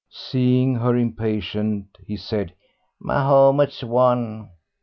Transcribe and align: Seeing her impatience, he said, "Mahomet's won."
Seeing 0.09 0.73
her 0.77 0.95
impatience, 0.97 1.89
he 2.03 2.17
said, 2.17 2.53
"Mahomet's 2.99 3.83
won." 3.83 4.49